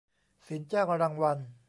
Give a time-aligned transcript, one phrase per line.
[0.45, 1.37] สินจ้างรางวัล